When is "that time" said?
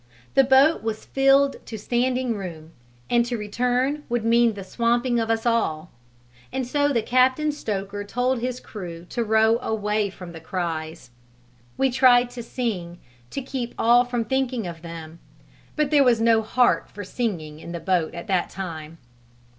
18.25-18.97